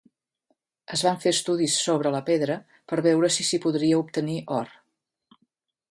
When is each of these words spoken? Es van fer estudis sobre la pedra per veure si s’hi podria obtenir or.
Es 0.95 1.03
van 1.07 1.19
fer 1.25 1.33
estudis 1.37 1.75
sobre 1.89 2.13
la 2.17 2.23
pedra 2.31 2.57
per 2.93 2.99
veure 3.09 3.31
si 3.37 3.49
s’hi 3.51 3.61
podria 3.67 4.01
obtenir 4.05 4.41
or. 4.63 4.77